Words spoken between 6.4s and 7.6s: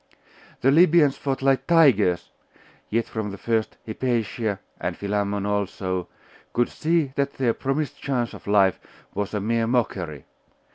could see that their